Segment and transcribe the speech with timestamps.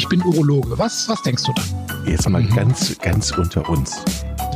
[0.00, 0.78] ich bin Urologe.
[0.78, 2.06] Was, was denkst du dann?
[2.06, 2.54] Jetzt mal Mhm.
[2.54, 4.02] ganz, ganz unter uns.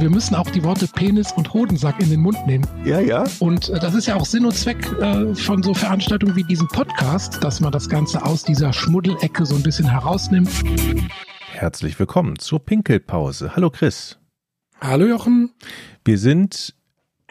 [0.01, 2.67] Wir müssen auch die Worte Penis und Hodensack in den Mund nehmen.
[2.87, 3.25] Ja, ja.
[3.41, 6.67] Und äh, das ist ja auch Sinn und Zweck äh, von so Veranstaltungen wie diesem
[6.69, 10.49] Podcast, dass man das Ganze aus dieser Schmuddelecke so ein bisschen herausnimmt.
[11.53, 13.55] Herzlich willkommen zur Pinkelpause.
[13.55, 14.19] Hallo Chris.
[14.81, 15.51] Hallo Jochen.
[16.07, 16.75] Wir sind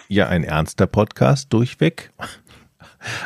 [0.07, 2.13] ja ein ernster Podcast durchweg.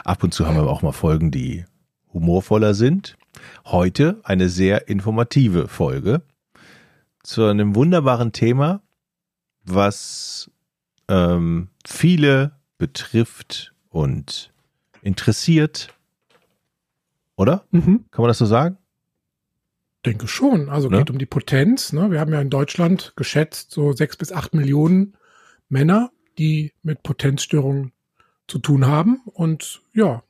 [0.05, 1.65] Ab und zu haben wir auch mal Folgen, die
[2.13, 3.17] humorvoller sind.
[3.65, 6.21] Heute eine sehr informative Folge
[7.23, 8.81] zu einem wunderbaren Thema,
[9.63, 10.49] was
[11.09, 14.53] ähm, viele betrifft und
[15.01, 15.93] interessiert.
[17.35, 17.65] Oder?
[17.71, 18.05] Mhm.
[18.11, 18.77] Kann man das so sagen?
[20.05, 20.69] Denke schon.
[20.69, 20.99] Also Ne?
[20.99, 21.91] geht um die Potenz.
[21.91, 22.11] Ne?
[22.11, 25.15] Wir haben ja in Deutschland geschätzt so sechs bis acht Millionen
[25.69, 27.91] Männer, die mit Potenzstörungen
[28.47, 29.21] zu tun haben.
[29.25, 30.23] Und ja,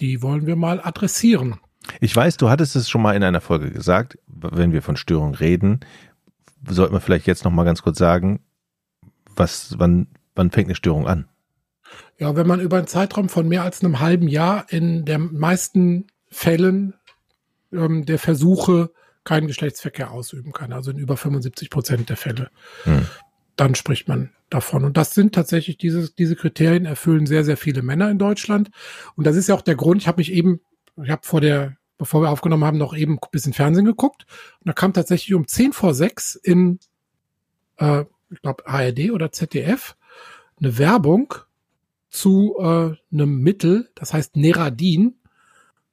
[0.00, 1.60] die wollen wir mal adressieren.
[2.00, 5.34] Ich weiß, du hattest es schon mal in einer Folge gesagt, wenn wir von Störung
[5.34, 5.80] reden,
[6.66, 8.40] sollten wir vielleicht jetzt noch mal ganz kurz sagen,
[9.36, 11.28] was, wann, wann fängt eine Störung an?
[12.18, 16.06] Ja, wenn man über einen Zeitraum von mehr als einem halben Jahr in den meisten
[16.30, 16.94] Fällen
[17.72, 18.90] ähm, der Versuche
[19.24, 22.50] keinen Geschlechtsverkehr ausüben kann, also in über 75 Prozent der Fälle,
[22.84, 23.06] Hm.
[23.56, 24.84] dann spricht man davon.
[24.84, 28.70] Und das sind tatsächlich diese, diese Kriterien erfüllen sehr, sehr viele Männer in Deutschland.
[29.16, 30.60] Und das ist ja auch der Grund, ich habe mich eben,
[31.02, 34.26] ich habe vor der, bevor wir aufgenommen haben, noch eben ein bisschen Fernsehen geguckt.
[34.60, 36.78] Und da kam tatsächlich um 10 vor 6 in,
[37.78, 39.96] äh, ich glaube, ARD oder ZDF
[40.60, 41.34] eine Werbung
[42.10, 45.16] zu äh, einem Mittel, das heißt Neradin.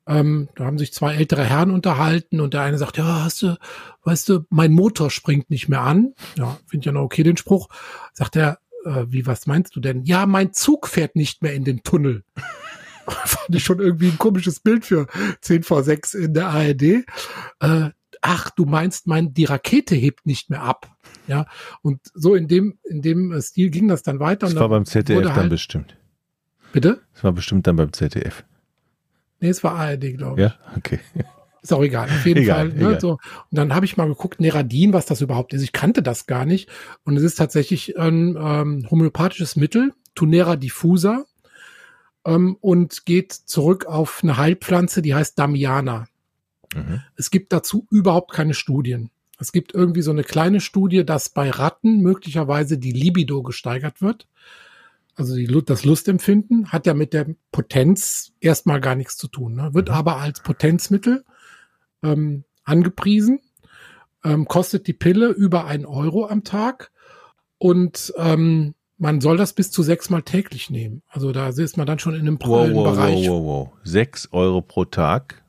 [0.08, 3.58] Ähm, da haben sich zwei ältere Herren unterhalten und der eine sagt, ja, hast du,
[4.04, 6.14] weißt du, mein Motor springt nicht mehr an.
[6.36, 7.70] Ja, finde ich ja noch okay den Spruch.
[8.14, 10.04] Sagt er, äh, wie, was meinst du denn?
[10.04, 12.24] Ja, mein Zug fährt nicht mehr in den Tunnel.
[13.08, 15.08] Fand ich schon irgendwie ein komisches Bild für
[15.42, 16.82] 10 vor 6 in der ARD.
[17.60, 17.90] Äh,
[18.22, 20.90] ach, du meinst, mein, die Rakete hebt nicht mehr ab.
[21.28, 21.46] Ja,
[21.82, 24.48] und so in dem, in dem äh, Stil ging das dann weiter.
[24.48, 25.98] Das war beim ZDF dann halt- bestimmt.
[26.74, 27.02] Bitte?
[27.14, 28.46] Das war bestimmt dann beim ZDF.
[29.40, 30.48] Nee, es war ARD, glaube ich.
[30.48, 31.00] Ja, okay.
[31.62, 32.08] Ist auch egal.
[32.10, 32.78] Auf jeden Egal, Fall.
[32.80, 33.00] Ne, egal.
[33.00, 33.12] so.
[33.12, 33.20] Und
[33.52, 35.62] dann habe ich mal geguckt, Neradin, was das überhaupt ist.
[35.62, 36.70] Ich kannte das gar nicht.
[37.04, 41.26] Und es ist tatsächlich ein ähm, homöopathisches Mittel, Tunera diffusa,
[42.26, 46.08] ähm, und geht zurück auf eine Heilpflanze, die heißt Damiana.
[46.74, 47.02] Mhm.
[47.16, 49.10] Es gibt dazu überhaupt keine Studien.
[49.40, 54.28] Es gibt irgendwie so eine kleine Studie, dass bei Ratten möglicherweise die Libido gesteigert wird.
[55.16, 59.56] Also die, das Lustempfinden hat ja mit der Potenz erstmal gar nichts zu tun.
[59.56, 59.74] Ne?
[59.74, 59.96] Wird Mhm.
[59.96, 61.26] aber als Potenzmittel
[62.04, 63.40] ähm, angepriesen,
[64.24, 66.92] ähm, kostet die Pille über ein Euro am Tag
[67.58, 71.02] und ähm, man soll das bis zu sechsmal täglich nehmen.
[71.10, 73.28] Also da ist man dann schon in einem Wow, prallen wow, Bereich.
[73.28, 73.70] wow, wow, wow.
[73.84, 75.44] Sechs Euro pro Tag.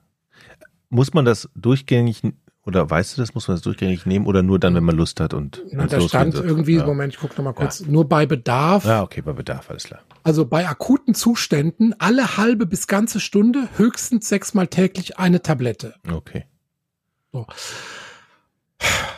[0.88, 2.22] Muss man das durchgängig,
[2.64, 5.20] oder weißt du das, muss man das durchgängig nehmen oder nur dann, wenn man Lust
[5.20, 6.86] hat und Na, da stand irgendwie, ja.
[6.86, 10.00] Moment, ich gucke nochmal kurz, nur bei Bedarf, Ja, okay, bei Bedarf, alles klar.
[10.22, 15.94] also bei akuten Zuständen, alle halbe bis ganze Stunde höchstens sechsmal täglich eine Tablette.
[16.10, 16.44] Okay.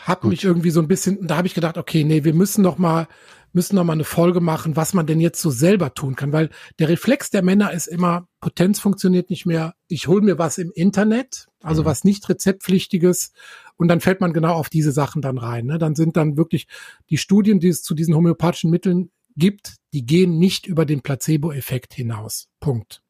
[0.04, 0.30] Hat Gut.
[0.30, 3.08] mich irgendwie so ein bisschen, da habe ich gedacht, okay, nee, wir müssen noch mal,
[3.54, 6.50] müssen noch mal eine Folge machen, was man denn jetzt so selber tun kann, weil
[6.78, 10.72] der Reflex der Männer ist immer, Potenz funktioniert nicht mehr, ich hole mir was im
[10.75, 11.87] Internet, also Mhm.
[11.87, 13.32] was nicht rezeptpflichtiges
[13.76, 15.66] und dann fällt man genau auf diese Sachen dann rein.
[15.66, 15.78] Ne?
[15.78, 16.66] Dann sind dann wirklich
[17.10, 21.94] die Studien, die es zu diesen homöopathischen Mitteln gibt, die gehen nicht über den Placebo-Effekt
[21.94, 22.48] hinaus.
[22.60, 23.03] Punkt.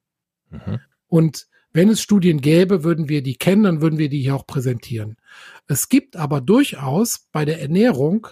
[0.50, 0.80] Mhm.
[1.08, 4.46] Und wenn es Studien gäbe, würden wir die kennen, dann würden wir die hier auch
[4.46, 5.16] präsentieren.
[5.66, 8.28] Es gibt aber durchaus bei der Ernährung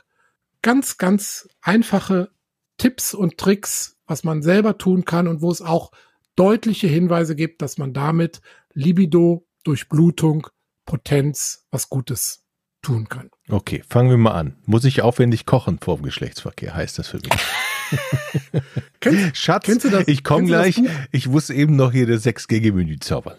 [0.62, 2.30] ganz, ganz einfache
[2.78, 5.92] Tipps und Tricks, was man selber tun kann und wo es auch
[6.36, 8.40] deutliche Hinweise gibt, dass man damit
[8.72, 10.46] Libido, Durchblutung,
[10.86, 12.44] Potenz, was Gutes
[12.80, 13.30] tun kann.
[13.48, 14.56] Okay, fangen wir mal an.
[14.64, 17.30] Muss ich aufwendig kochen vor dem Geschlechtsverkehr, heißt das für mich.
[19.00, 20.80] Kennst, Schatz, Kennst das- ich komme gleich.
[21.12, 23.36] Ich muss eben noch hier das 6G-Menü zaubern.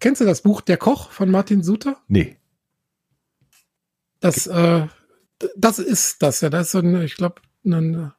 [0.00, 2.00] kennst du das Buch Der Koch von Martin Suter?
[2.08, 2.36] Nee.
[4.20, 4.86] Das, äh,
[5.56, 6.50] das ist das ja.
[6.50, 8.12] Das ist so ein, ich glaube, ein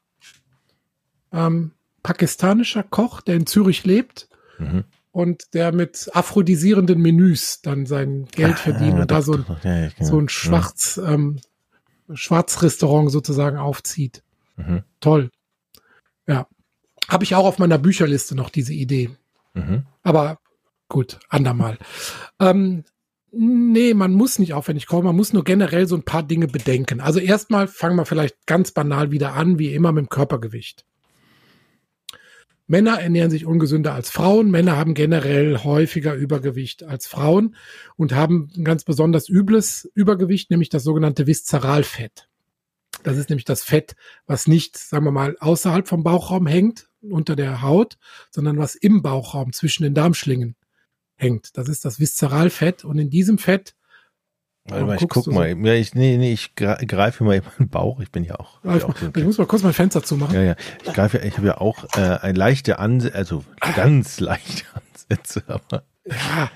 [1.31, 1.72] ähm,
[2.04, 4.86] pakistanischer Koch, der in Zürich lebt Mhm.
[5.12, 9.75] und der mit aphrodisierenden Menüs dann sein Geld verdient Ah, und da so ein, ja,
[9.81, 10.10] ja, genau.
[10.10, 11.42] so ein Schwarz, ähm,
[12.13, 14.24] Schwarzrestaurant sozusagen aufzieht.
[14.56, 14.83] Mhm.
[15.01, 15.30] Toll.
[16.28, 16.48] Ja.
[17.10, 19.10] Habe ich auch auf meiner Bücherliste noch diese Idee.
[19.54, 19.86] Mhm.
[20.04, 20.39] Aber
[20.88, 21.78] gut, andermal.
[22.39, 22.86] Ähm,
[23.37, 26.99] nee, man muss nicht aufwendig kochen, man muss nur generell so ein paar Dinge bedenken.
[26.99, 30.85] Also erstmal fangen wir vielleicht ganz banal wieder an, wie immer mit dem Körpergewicht.
[32.67, 34.49] Männer ernähren sich ungesünder als Frauen.
[34.49, 37.55] Männer haben generell häufiger Übergewicht als Frauen
[37.95, 42.27] und haben ein ganz besonders übles Übergewicht, nämlich das sogenannte Viszeralfett.
[43.03, 43.95] Das ist nämlich das Fett,
[44.25, 47.97] was nicht, sagen wir mal, außerhalb vom Bauchraum hängt, unter der Haut,
[48.31, 50.55] sondern was im Bauchraum zwischen den Darmschlingen
[51.15, 51.57] hängt.
[51.57, 53.75] Das ist das Viszeralfett und in diesem Fett
[54.67, 55.51] Warte mal, ich guck mal.
[55.51, 55.57] So?
[55.59, 58.00] Ja, ich, nee, nee, ich greife mal in meinen Bauch.
[58.00, 58.63] Ich bin ja auch.
[58.63, 60.33] Ja, ich, auch ich muss mal kurz mein Fenster zumachen.
[60.33, 60.56] Ja, ja.
[60.83, 63.45] Ich greife, ich habe ja auch äh, ein leichte Ansätze, also
[63.75, 65.83] ganz leichte Ansätze, aber.
[66.06, 66.51] Ja.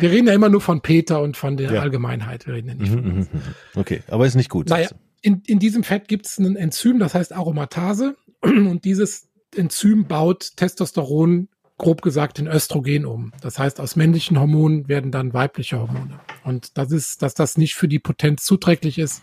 [0.00, 1.82] Wir reden ja immer nur von Peter und von der ja.
[1.82, 2.46] Allgemeinheit.
[2.46, 3.32] Wir reden ja nicht mhm, von uns.
[3.32, 3.80] Mhm, mhm.
[3.80, 4.68] Okay, aber ist nicht gut.
[4.68, 4.88] Naja,
[5.20, 8.16] in, in diesem Fett gibt es ein Enzym, das heißt Aromatase.
[8.40, 11.48] Und dieses Enzym baut Testosteron
[11.78, 13.32] grob gesagt in Östrogen um.
[13.40, 16.20] Das heißt, aus männlichen Hormonen werden dann weibliche Hormone.
[16.44, 19.22] Und das ist, dass das nicht für die Potenz zuträglich ist,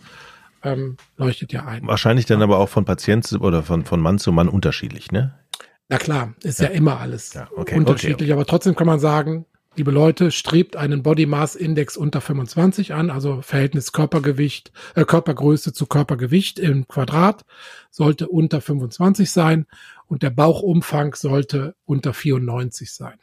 [0.64, 1.88] ähm, leuchtet ja ein.
[1.88, 5.34] Wahrscheinlich dann aber auch von Patient oder von, von Mann zu Mann unterschiedlich, ne?
[5.90, 8.16] Na klar, ist ja, ja immer alles ja, okay, unterschiedlich.
[8.16, 8.34] Okay, okay.
[8.34, 9.46] Aber trotzdem kann man sagen,
[9.76, 15.74] liebe Leute, strebt einen Body Mass Index unter 25 an, also Verhältnis Körpergewicht, äh, Körpergröße
[15.74, 17.46] zu Körpergewicht im Quadrat
[17.90, 19.68] sollte unter 25 sein
[20.08, 23.20] und der Bauchumfang sollte unter 94 sein.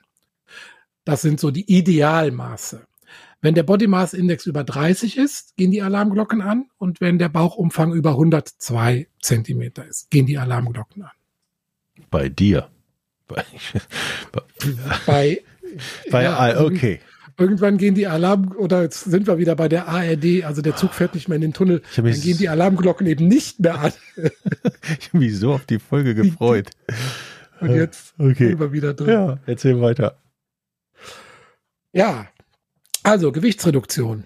[1.05, 2.87] Das sind so die Idealmaße.
[3.41, 7.29] Wenn der Body Mass Index über 30 ist, gehen die Alarmglocken an und wenn der
[7.29, 11.11] Bauchumfang über 102 Zentimeter ist, gehen die Alarmglocken an.
[12.11, 12.69] Bei dir.
[13.29, 13.45] Bei,
[15.07, 15.43] bei,
[16.11, 17.01] bei ja, okay.
[17.37, 20.93] Irgendwann gehen die Alarm, oder jetzt sind wir wieder bei der ARD, also der Zug
[20.93, 23.93] fährt nicht mehr in den Tunnel, dann gehen die Alarmglocken eben nicht mehr an.
[24.17, 26.71] ich habe mich so auf die Folge gefreut.
[27.61, 28.49] Und jetzt okay.
[28.49, 29.09] sind wir wieder drin.
[29.09, 30.19] Ja, erzähl weiter.
[31.93, 32.27] Ja,
[33.05, 34.25] also Gewichtsreduktion.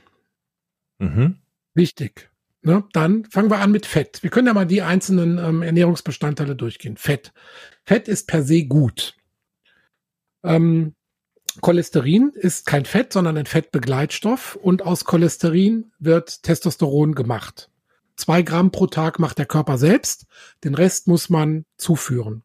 [0.99, 1.37] Mhm.
[1.75, 2.31] Wichtig.
[2.63, 2.85] Ne?
[2.93, 4.23] Dann fangen wir an mit Fett.
[4.23, 6.97] Wir können ja mal die einzelnen ähm, Ernährungsbestandteile durchgehen.
[6.97, 7.33] Fett.
[7.85, 9.15] Fett ist per se gut.
[10.45, 10.95] Ähm,
[11.61, 17.71] Cholesterin ist kein Fett, sondern ein Fettbegleitstoff und aus Cholesterin wird Testosteron gemacht.
[18.17, 20.27] Zwei Gramm pro Tag macht der Körper selbst,
[20.65, 22.43] den Rest muss man zuführen.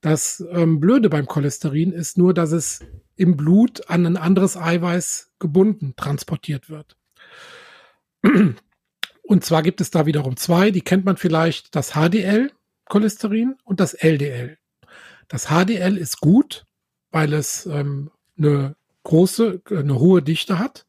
[0.00, 2.80] Das ähm, Blöde beim Cholesterin ist nur, dass es
[3.16, 6.96] im Blut an ein anderes Eiweiß gebunden transportiert wird.
[9.22, 13.94] Und zwar gibt es da wiederum zwei, die kennt man vielleicht, das HDL-Cholesterin und das
[13.94, 14.58] LDL.
[15.28, 16.66] Das HDL ist gut,
[17.10, 20.86] weil es ähm, eine große, eine hohe Dichte hat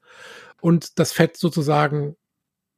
[0.62, 2.16] und das Fett sozusagen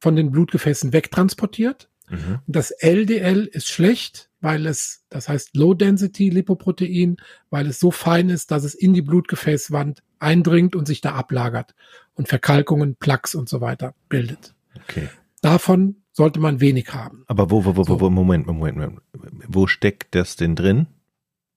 [0.00, 1.88] von den Blutgefäßen wegtransportiert.
[2.08, 2.40] Mhm.
[2.46, 7.16] Das LDL ist schlecht, weil es, das heißt Low Density Lipoprotein,
[7.50, 11.74] weil es so fein ist, dass es in die Blutgefäßwand eindringt und sich da ablagert
[12.14, 14.54] und Verkalkungen, Plaques und so weiter bildet.
[14.88, 15.08] Okay.
[15.40, 17.24] Davon sollte man wenig haben.
[17.26, 18.00] Aber wo, wo, wo, so.
[18.00, 19.00] wo Moment, Moment, Moment,
[19.48, 20.86] wo steckt das denn drin?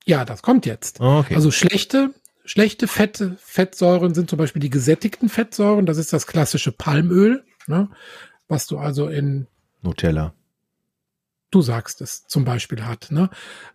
[0.06, 1.00] Ja, das kommt jetzt.
[1.00, 1.34] Okay.
[1.34, 2.14] Also schlechte
[2.44, 5.86] Schlechte Fette, Fettsäuren sind zum Beispiel die gesättigten Fettsäuren.
[5.86, 7.88] Das ist das klassische Palmöl, ne,
[8.48, 9.46] was du also in
[9.82, 10.34] Nutella.
[11.50, 13.12] Du sagst es zum Beispiel hat.
[13.12, 13.30] Ne?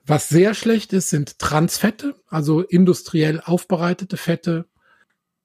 [0.05, 4.65] Was sehr schlecht ist, sind Transfette, also industriell aufbereitete Fette,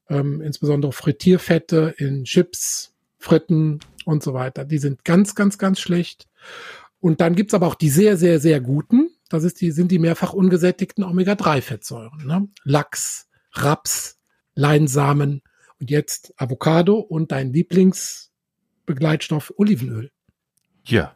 [0.09, 4.65] ähm, insbesondere Frittierfette in Chips, Fritten und so weiter.
[4.65, 6.29] Die sind ganz, ganz, ganz schlecht.
[6.99, 9.04] Und dann gibt's aber auch die sehr, sehr, sehr guten.
[9.29, 12.26] Das ist die, sind die mehrfach ungesättigten Omega-3-Fettsäuren.
[12.26, 12.49] Ne?
[12.65, 14.19] Lachs, Raps,
[14.55, 15.43] Leinsamen
[15.81, 20.11] und jetzt Avocado und dein Lieblingsbegleitstoff Olivenöl.
[20.85, 21.14] Ja.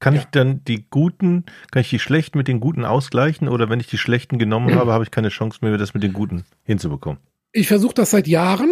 [0.00, 0.20] Kann ja.
[0.20, 3.88] ich dann die guten, kann ich die schlechten mit den guten ausgleichen oder wenn ich
[3.88, 7.18] die schlechten genommen habe, habe ich keine Chance mehr, das mit den guten hinzubekommen?
[7.52, 8.70] Ich versuche das seit Jahren.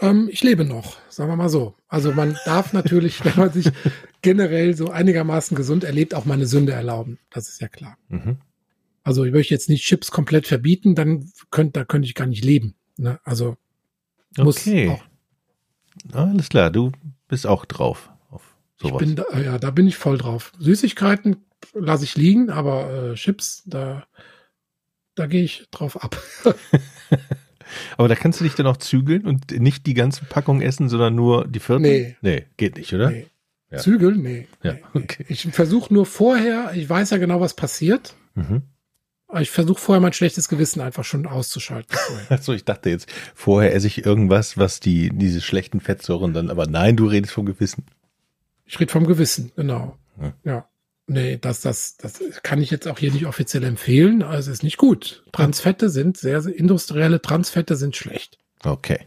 [0.00, 1.76] Ähm, ich lebe noch, sagen wir mal so.
[1.88, 3.70] Also man darf natürlich, wenn man sich
[4.26, 7.20] generell so einigermaßen gesund erlebt, auch mal eine Sünde erlauben.
[7.30, 7.96] Das ist ja klar.
[8.08, 8.38] Mhm.
[9.04, 12.44] Also ich möchte jetzt nicht Chips komplett verbieten, dann könnte, da könnte ich gar nicht
[12.44, 12.74] leben.
[12.96, 13.20] Ne?
[13.22, 13.56] Also
[14.36, 14.88] muss okay.
[14.88, 15.04] auch.
[16.12, 16.90] Alles klar, du
[17.28, 19.00] bist auch drauf auf sowas.
[19.00, 20.50] Ich bin da, ja, da bin ich voll drauf.
[20.58, 21.36] Süßigkeiten
[21.72, 24.08] lasse ich liegen, aber äh, Chips, da,
[25.14, 26.20] da gehe ich drauf ab.
[27.96, 31.16] Aber da kannst du dich dann auch zügeln und nicht die ganze Packung essen, sondern
[31.16, 31.82] nur die Viertel?
[31.82, 32.16] Nee.
[32.20, 33.10] Nee, geht nicht, oder?
[33.10, 33.26] Nee.
[33.70, 33.78] Ja.
[33.78, 34.22] Zügeln?
[34.22, 34.46] Nee.
[34.62, 35.24] Ja, nee, okay.
[35.28, 38.14] Ich versuche nur vorher, ich weiß ja genau, was passiert.
[38.34, 38.62] Mhm.
[39.40, 41.96] Ich versuche vorher mein schlechtes Gewissen einfach schon auszuschalten.
[42.28, 46.66] Achso, ich dachte jetzt, vorher esse ich irgendwas, was die, diese schlechten Fettsäuren dann, aber
[46.66, 47.84] nein, du redest vom Gewissen.
[48.64, 49.98] Ich rede vom Gewissen, genau.
[50.20, 50.32] Ja.
[50.44, 50.68] ja.
[51.08, 54.22] Nee, das, das, das kann ich jetzt auch hier nicht offiziell empfehlen.
[54.22, 55.24] Also ist nicht gut.
[55.32, 58.38] Transfette sind sehr, sehr industrielle Transfette sind schlecht.
[58.64, 59.00] Okay.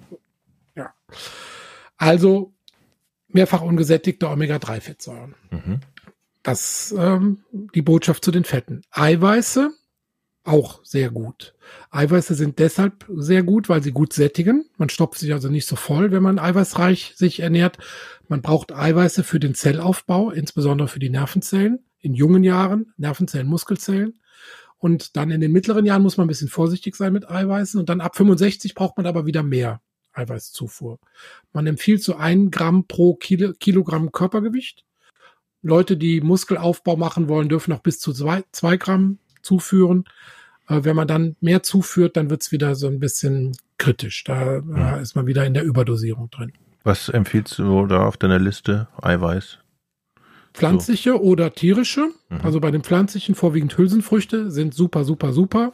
[0.76, 0.94] Ja.
[1.98, 2.54] Also
[3.30, 5.36] mehrfach ungesättigte Omega-3-Fettsäuren.
[5.52, 5.80] Mhm.
[6.44, 7.44] Das ähm,
[7.76, 8.82] die Botschaft zu den Fetten.
[8.92, 9.72] Eiweiße
[10.50, 11.54] auch sehr gut.
[11.92, 14.66] Eiweiße sind deshalb sehr gut, weil sie gut sättigen.
[14.78, 17.78] Man stopft sich also nicht so voll, wenn man eiweißreich sich ernährt.
[18.28, 24.22] Man braucht Eiweiße für den Zellaufbau, insbesondere für die Nervenzellen in jungen Jahren, Nervenzellen, Muskelzellen.
[24.78, 27.80] Und dann in den mittleren Jahren muss man ein bisschen vorsichtig sein mit Eiweißen.
[27.80, 29.82] Und dann ab 65 braucht man aber wieder mehr
[30.20, 31.00] Eiweißzufuhr.
[31.54, 34.86] Man empfiehlt so ein Gramm pro Kilo, Kilogramm Körpergewicht.
[35.62, 40.06] Leute, die Muskelaufbau machen wollen, dürfen noch bis zu zwei, zwei Gramm zuführen.
[40.68, 44.24] Äh, wenn man dann mehr zuführt, dann wird's wieder so ein bisschen kritisch.
[44.24, 44.98] Da ja.
[44.98, 46.54] ist man wieder in der Überdosierung drin.
[46.84, 48.88] Was empfiehlst du da auf deiner Liste?
[49.02, 49.60] Eiweiß?
[50.54, 51.20] Pflanzliche so.
[51.20, 52.10] oder tierische.
[52.30, 52.42] Mhm.
[52.42, 55.74] Also bei den pflanzlichen vorwiegend Hülsenfrüchte sind super, super, super.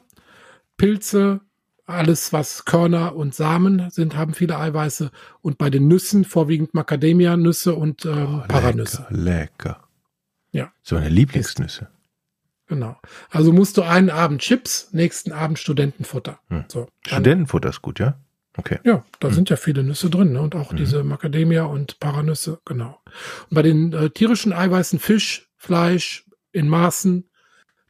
[0.78, 1.42] Pilze,
[1.86, 5.12] alles was Körner und Samen sind, haben viele Eiweiße.
[5.42, 9.06] Und bei den Nüssen vorwiegend Macadamia-Nüsse und ähm, oh, Paranüsse.
[9.10, 9.80] Lecker, lecker.
[10.52, 10.72] Ja.
[10.84, 11.90] So eine Lieblingsnüsse.
[12.68, 12.98] Genau.
[13.30, 16.40] Also musst du einen Abend Chips, nächsten Abend Studentenfutter.
[16.50, 16.66] Hm.
[16.68, 18.18] So, Studentenfutter ist gut, ja?
[18.58, 18.80] Okay.
[18.84, 19.36] Ja, da hm.
[19.36, 20.42] sind ja viele Nüsse drin ne?
[20.42, 20.78] und auch hm.
[20.78, 23.00] diese Macadamia und Paranüsse, genau.
[23.50, 27.30] Und bei den äh, tierischen Eiweißen Fisch, Fleisch in Maßen,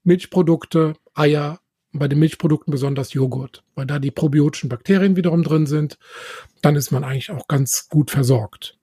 [0.04, 1.60] Milchprodukte, Eier,
[2.00, 5.98] bei den Milchprodukten besonders Joghurt, weil da die probiotischen Bakterien wiederum drin sind.
[6.62, 8.78] Dann ist man eigentlich auch ganz gut versorgt.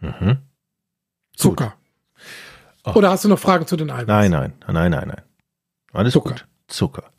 [0.00, 0.38] Mhm.
[1.36, 1.74] Zucker.
[2.84, 2.92] Oh.
[2.94, 4.06] Oder hast du noch Fragen zu den Eiweißen?
[4.06, 5.22] Nein, nein, nein, nein, nein.
[5.92, 6.30] Alles Zucker.
[6.30, 6.46] gut.
[6.68, 7.10] Zucker.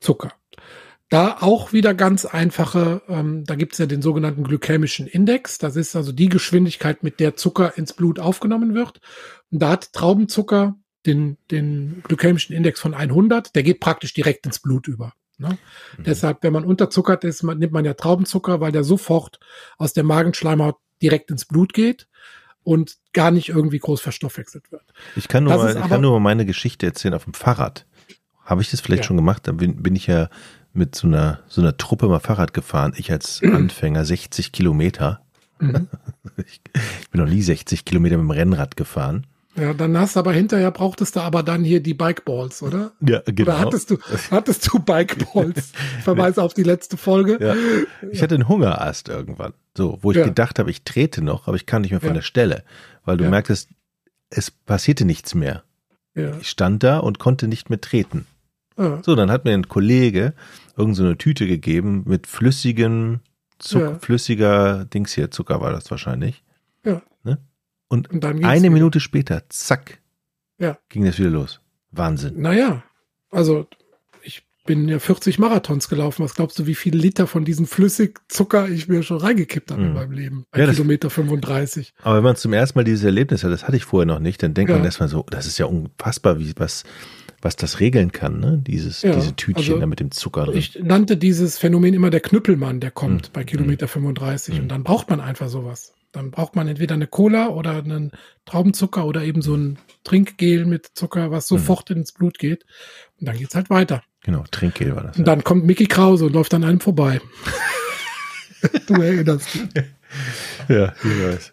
[0.00, 0.32] Zucker.
[1.10, 5.58] Da auch wieder ganz einfache, ähm, da gibt es ja den sogenannten glykämischen Index.
[5.58, 9.00] Das ist also die Geschwindigkeit, mit der Zucker ins Blut aufgenommen wird.
[9.50, 10.76] Und da hat Traubenzucker
[11.06, 15.12] den, den glykämischen Index von 100, der geht praktisch direkt ins Blut über.
[15.38, 15.58] Ne?
[15.98, 16.04] Mhm.
[16.04, 19.40] Deshalb, wenn man unterzuckert ist, man, nimmt man ja Traubenzucker, weil der sofort
[19.78, 22.08] aus der Magenschleimhaut direkt ins Blut geht
[22.62, 24.82] und gar nicht irgendwie groß verstoffwechselt wird.
[25.16, 27.86] Ich kann nur, mal, ich kann nur mal meine Geschichte erzählen auf dem Fahrrad.
[28.44, 29.08] Habe ich das vielleicht ja.
[29.08, 29.46] schon gemacht?
[29.46, 30.28] Da bin, bin ich ja
[30.72, 32.94] mit so einer, so einer Truppe mal Fahrrad gefahren.
[32.96, 35.20] Ich als Anfänger 60 Kilometer.
[35.58, 35.88] Mhm.
[36.36, 36.60] Ich
[37.12, 39.24] bin noch nie 60 Kilometer mit dem Rennrad gefahren.
[39.56, 42.92] Ja, dann hast du aber hinterher brauchtest du aber dann hier die Bikeballs, oder?
[43.00, 43.52] Ja, genau.
[43.52, 43.98] Oder hattest du,
[44.30, 45.72] hattest du Bikeballs?
[45.98, 47.38] Ich verweise auf die letzte Folge.
[47.40, 47.54] Ja.
[48.10, 49.54] Ich hatte einen Hungerast irgendwann.
[49.76, 50.24] So, wo ich ja.
[50.24, 52.14] gedacht habe, ich trete noch, aber ich kann nicht mehr von ja.
[52.14, 52.64] der Stelle.
[53.04, 53.68] Weil du merktest,
[54.30, 55.62] es passierte nichts mehr.
[56.14, 58.26] Ich stand da und konnte nicht mehr treten.
[58.76, 60.32] So, dann hat mir ein Kollege
[60.76, 63.20] irgendeine so Tüte gegeben mit flüssigem,
[63.58, 66.42] Zuck, flüssiger Dings hier, Zucker war das wahrscheinlich.
[67.94, 68.70] Und, und eine wieder.
[68.70, 70.00] Minute später, zack,
[70.58, 70.76] ja.
[70.88, 71.60] ging das wieder los.
[71.92, 72.40] Wahnsinn.
[72.40, 72.82] Naja,
[73.30, 73.68] also
[74.22, 76.24] ich bin ja 40 Marathons gelaufen.
[76.24, 79.86] Was glaubst du, wie viele Liter von diesem Flüssigzucker ich mir schon reingekippt habe mhm.
[79.88, 80.44] in meinem Leben?
[80.50, 81.94] Bei ja, Kilometer 35.
[82.02, 84.42] Aber wenn man zum ersten Mal dieses Erlebnis hat, das hatte ich vorher noch nicht,
[84.42, 84.76] dann denkt ja.
[84.76, 86.82] man erstmal so, das ist ja unfassbar, wie was,
[87.42, 88.60] was das regeln kann, ne?
[88.66, 90.56] Dieses, ja, diese Tütchen also da mit dem Zucker drin.
[90.56, 93.32] Ich nannte dieses Phänomen immer der Knüppelmann, der kommt mhm.
[93.32, 94.62] bei Kilometer 35 mhm.
[94.62, 95.92] und dann braucht man einfach sowas.
[96.14, 98.12] Dann braucht man entweder eine Cola oder einen
[98.44, 101.96] Traubenzucker oder eben so ein Trinkgel mit Zucker, was sofort mhm.
[101.96, 102.64] ins Blut geht.
[103.18, 104.04] Und dann geht's halt weiter.
[104.22, 105.18] Genau, Trinkgel war das.
[105.18, 107.20] Und dann kommt Mickey Krause und läuft an einem vorbei.
[108.86, 109.84] du erinnerst dich.
[110.68, 111.52] Ja, ich weiß.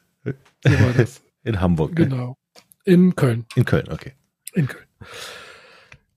[0.64, 1.22] So war das.
[1.44, 1.98] In Hamburg.
[1.98, 2.08] Ne?
[2.08, 2.38] Genau.
[2.86, 3.46] In Köln.
[3.56, 4.14] In Köln, okay.
[4.54, 4.86] In Köln.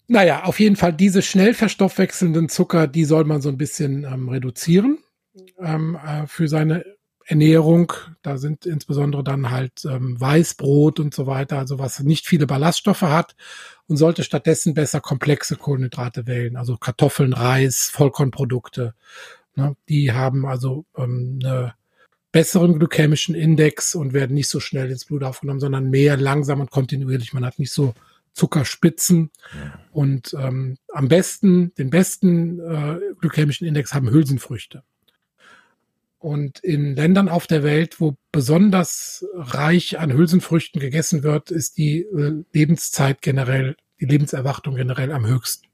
[0.06, 4.28] Naja, auf jeden Fall diese schnell verstoffwechselnden Zucker, die soll man so ein bisschen ähm,
[4.28, 4.98] reduzieren
[5.58, 6.84] ähm, äh, für seine
[7.26, 7.92] Ernährung.
[8.22, 13.02] Da sind insbesondere dann halt ähm, Weißbrot und so weiter, also was nicht viele Ballaststoffe
[13.02, 13.34] hat
[13.86, 18.94] und sollte stattdessen besser komplexe Kohlenhydrate wählen, also Kartoffeln, Reis, Vollkornprodukte.
[19.56, 19.76] Ne?
[19.88, 21.74] Die haben also ähm, eine
[22.32, 26.70] besseren glykämischen Index und werden nicht so schnell ins Blut aufgenommen, sondern mehr langsam und
[26.70, 27.32] kontinuierlich.
[27.32, 27.94] Man hat nicht so
[28.32, 29.78] Zuckerspitzen ja.
[29.92, 34.82] und ähm, am besten, den besten äh, glykämischen Index haben Hülsenfrüchte.
[36.24, 41.98] Und in Ländern auf der Welt, wo besonders reich an Hülsenfrüchten gegessen wird, ist die
[42.00, 45.66] äh, Lebenszeit generell, die Lebenserwartung generell am höchsten.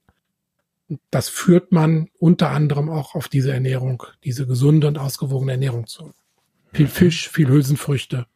[1.13, 6.13] das führt man unter anderem auch auf diese Ernährung, diese gesunde und ausgewogene Ernährung zu.
[6.73, 6.89] Viel.
[6.89, 8.27] Fisch, viel Hülsenfrüchte.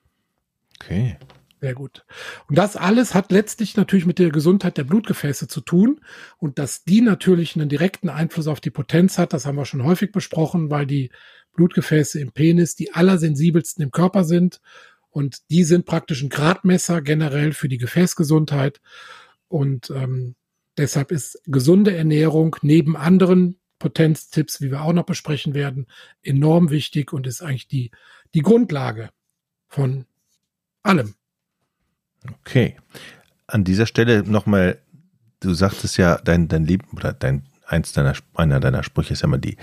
[0.81, 1.17] Okay.
[1.65, 2.05] Sehr gut.
[2.47, 6.03] Und das alles hat letztlich natürlich mit der Gesundheit der Blutgefäße zu tun.
[6.37, 9.83] Und dass die natürlich einen direkten Einfluss auf die Potenz hat, das haben wir schon
[9.83, 11.11] häufig besprochen, weil die
[11.55, 14.61] Blutgefäße im Penis die allersensibelsten im Körper sind.
[15.09, 18.83] Und die sind praktisch ein Gradmesser generell für die Gefäßgesundheit.
[19.49, 20.35] Und ähm,
[20.77, 25.87] deshalb ist gesunde Ernährung neben anderen Potenztipps, wie wir auch noch besprechen werden,
[26.21, 27.91] enorm wichtig und ist eigentlich die,
[28.35, 29.09] die Grundlage
[29.67, 30.05] von
[30.83, 31.15] allem.
[32.41, 32.77] Okay.
[33.47, 34.79] An dieser Stelle nochmal
[35.45, 39.29] du sagtest ja, dein, dein Leben oder dein, eins deiner, einer deiner Sprüche ist ja
[39.29, 39.57] immer die,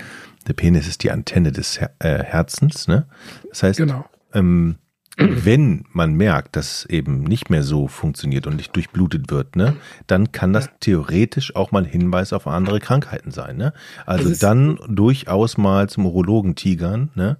[0.46, 3.06] der Penis ist die Antenne des Her äh, Herzens, ne?
[3.50, 4.04] Das heißt, genau.
[4.32, 4.76] ähm,
[5.18, 9.76] wenn man merkt, dass eben nicht mehr so funktioniert und nicht durchblutet wird, ne,
[10.06, 13.72] dann kann das theoretisch auch mal ein Hinweis auf andere Krankheiten sein, ne?
[14.06, 17.36] Also dann durchaus mal zum Urologen tigern, ne,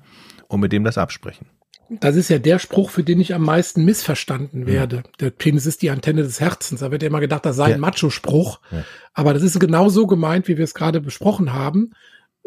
[0.49, 1.47] und mit dem das absprechen.
[1.89, 4.97] Das ist ja der Spruch, für den ich am meisten missverstanden werde.
[4.97, 5.03] Ja.
[5.21, 6.81] Der Penis ist die Antenne des Herzens.
[6.81, 7.75] Da wird ja immer gedacht, das sei ja.
[7.75, 8.61] ein Macho-Spruch.
[8.71, 8.85] Ja.
[9.13, 11.93] Aber das ist genau so gemeint, wie wir es gerade besprochen haben.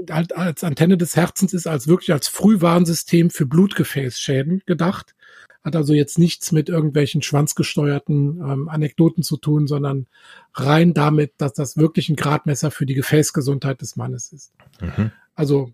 [0.09, 5.15] Als Antenne des Herzens ist als wirklich als Frühwarnsystem für Blutgefäßschäden gedacht.
[5.63, 10.05] Hat also jetzt nichts mit irgendwelchen schwanzgesteuerten ähm, Anekdoten zu tun, sondern
[10.53, 14.53] rein damit, dass das wirklich ein Gradmesser für die Gefäßgesundheit des Mannes ist.
[14.79, 15.11] Mhm.
[15.33, 15.71] Also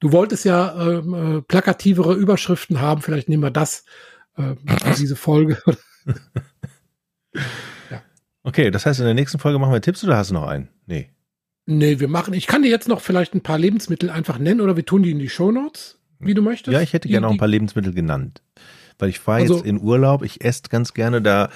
[0.00, 3.84] Du wolltest ja ähm, äh, plakativere Überschriften haben, vielleicht nehmen wir das
[4.36, 5.58] äh, für diese Folge.
[7.90, 8.02] ja.
[8.42, 10.68] Okay, das heißt, in der nächsten Folge machen wir Tipps oder hast du noch einen?
[10.86, 11.10] Nee.
[11.66, 14.76] Nee, wir machen, ich kann dir jetzt noch vielleicht ein paar Lebensmittel einfach nennen oder
[14.76, 16.72] wir tun die in die Shownotes, wie du möchtest.
[16.72, 18.42] Ja, ich hätte gerne noch ein paar Lebensmittel genannt.
[18.98, 21.50] Weil ich fahre also, jetzt in Urlaub, ich esse ganz gerne da,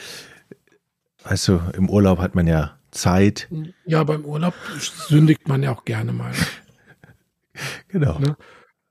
[1.25, 3.49] weißt du, im Urlaub hat man ja Zeit.
[3.87, 4.55] Ja, beim Urlaub
[5.09, 6.33] sündigt man ja auch gerne mal.
[7.89, 8.19] Genau.
[8.19, 8.37] Ne?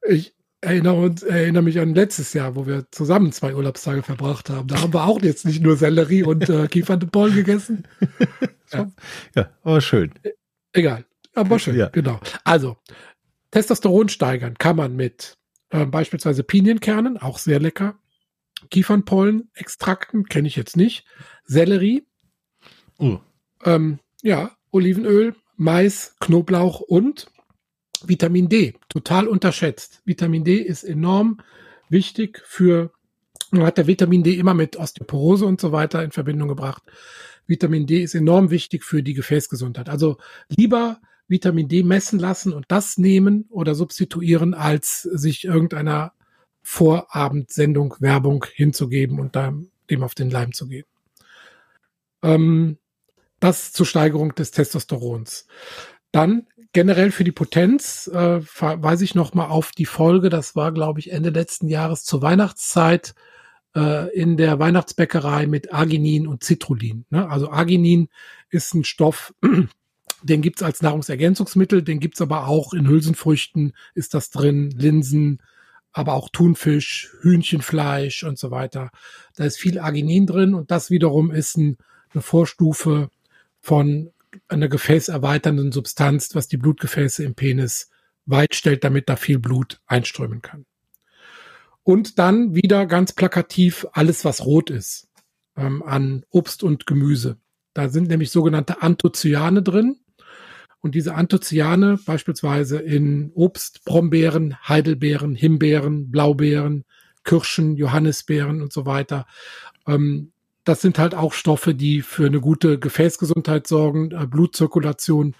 [0.08, 4.68] Ich erinnere, erinnere mich an letztes Jahr, wo wir zusammen zwei Urlaubstage verbracht haben.
[4.68, 7.88] Da haben wir auch jetzt nicht nur Sellerie und äh, Kieferntebollen gegessen.
[8.72, 8.92] ja.
[9.36, 10.14] ja, aber schön.
[10.72, 11.06] Egal,
[11.36, 11.90] aber schön, ja.
[11.90, 12.20] genau.
[12.44, 12.78] Also,
[13.52, 15.38] Testosteron steigern kann man mit
[15.70, 18.00] äh, beispielsweise Pinienkernen, auch sehr lecker.
[18.70, 21.06] Kiefernpollen, Extrakten, kenne ich jetzt nicht.
[21.46, 22.06] Sellerie.
[23.00, 23.20] Uh.
[23.66, 27.30] Ähm, ja, Olivenöl, Mais, Knoblauch und
[28.08, 30.02] Vitamin D, total unterschätzt.
[30.06, 31.40] Vitamin D ist enorm
[31.90, 32.92] wichtig für,
[33.52, 36.84] man hat der Vitamin D immer mit Osteoporose und so weiter in Verbindung gebracht.
[37.48, 39.90] Vitamin D ist enorm wichtig für die Gefäßgesundheit.
[39.90, 40.18] Also
[40.48, 46.14] lieber Vitamin D messen lassen und das nehmen oder substituieren, als sich irgendeiner
[46.62, 50.86] Vorabendsendung Werbung hinzugeben und dem auf den Leim zu gehen.
[52.22, 52.78] Ähm,
[53.40, 55.48] das zur Steigerung des Testosterons.
[56.14, 60.72] Dann generell für die Potenz äh, verweise ich noch mal auf die Folge, das war,
[60.72, 63.14] glaube ich, Ende letzten Jahres zur Weihnachtszeit
[63.76, 67.06] äh, in der Weihnachtsbäckerei mit Arginin und Citrullin.
[67.10, 67.30] Ne?
[67.30, 68.10] Also Arginin
[68.50, 69.34] ist ein Stoff,
[70.24, 75.42] den gibt's als Nahrungsergänzungsmittel, den gibt's aber auch in Hülsenfrüchten ist das drin, Linsen,
[75.92, 78.90] aber auch Thunfisch, Hühnchenfleisch und so weiter.
[79.36, 81.78] Da ist viel Arginin drin und das wiederum ist ein,
[82.14, 83.10] eine Vorstufe
[83.62, 84.13] von
[84.48, 87.90] einer gefäßerweiternden Substanz, was die Blutgefäße im Penis
[88.26, 90.66] weit stellt, damit da viel Blut einströmen kann.
[91.84, 95.10] Und dann wieder ganz plakativ alles, was rot ist,
[95.58, 97.38] ähm, an Obst und Gemüse.
[97.74, 99.98] Da sind nämlich sogenannte Anthocyane drin.
[100.80, 106.86] Und diese Anthocyane beispielsweise in Obst, Brombeeren, Heidelbeeren, Himbeeren, Blaubeeren,
[107.24, 109.26] Kirschen, Johannisbeeren und so weiter,
[109.88, 115.36] ähm, das sind halt auch Stoffe, die für eine gute Gefäßgesundheit sorgen, äh, Blutzirkulation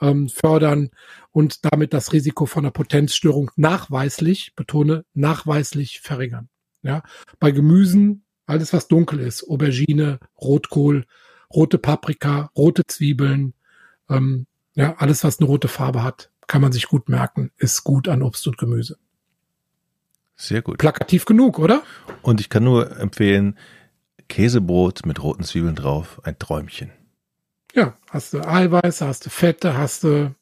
[0.00, 0.90] ähm, fördern
[1.32, 6.48] und damit das Risiko von einer Potenzstörung nachweislich, betone, nachweislich verringern.
[6.82, 7.02] Ja,
[7.40, 11.04] bei Gemüsen, alles was dunkel ist, Aubergine, Rotkohl,
[11.52, 13.54] rote Paprika, rote Zwiebeln,
[14.08, 18.08] ähm, ja, alles was eine rote Farbe hat, kann man sich gut merken, ist gut
[18.08, 18.98] an Obst und Gemüse.
[20.36, 20.78] Sehr gut.
[20.78, 21.82] Plakativ genug, oder?
[22.22, 23.56] Und ich kann nur empfehlen,
[24.28, 26.90] Käsebrot mit roten Zwiebeln drauf, ein Träumchen.
[27.74, 30.34] Ja, hast du Eiweiß, hast du Fette, hast du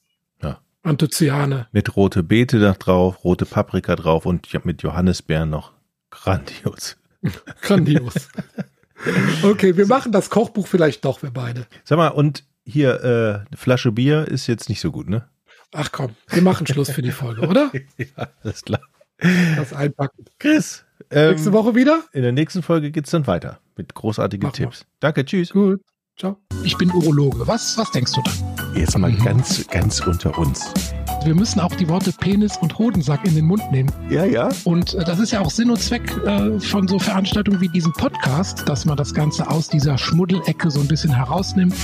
[0.43, 0.61] ja.
[0.83, 1.69] Anthocyane.
[1.73, 5.73] Mit rote Beete da drauf, rote Paprika drauf und mit Johannisbeeren noch.
[6.11, 6.97] Grandios.
[7.63, 8.29] Grandios.
[9.43, 11.67] okay, wir machen das Kochbuch vielleicht doch, wir beide.
[11.85, 15.29] Sag mal, und hier, äh, eine Flasche Bier ist jetzt nicht so gut, ne?
[15.73, 17.73] Ach komm, wir machen Schluss für die Folge, oder?
[17.99, 18.81] ja, alles klar.
[19.19, 20.25] Das einpacken.
[20.39, 22.05] Chris, ähm, nächste Woche wieder?
[22.13, 24.81] In der nächsten Folge geht es dann weiter mit großartigen Mach Tipps.
[24.81, 24.87] Mal.
[25.01, 25.51] Danke, tschüss.
[25.51, 25.81] Gut.
[26.17, 26.37] Ciao.
[26.63, 27.47] Ich bin Urologe.
[27.47, 28.77] Was, was denkst du dann?
[28.77, 29.25] Jetzt mal mhm.
[29.25, 30.73] ganz, ganz unter uns.
[31.25, 33.91] Wir müssen auch die Worte Penis und Hodensack in den Mund nehmen.
[34.11, 34.49] Ja, ja.
[34.65, 37.93] Und äh, das ist ja auch Sinn und Zweck äh, von so Veranstaltungen wie diesem
[37.93, 41.75] Podcast, dass man das Ganze aus dieser Schmuddelecke so ein bisschen herausnimmt.